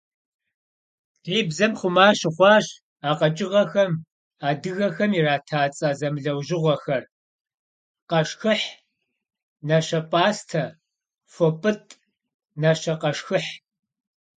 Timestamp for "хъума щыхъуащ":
1.79-2.65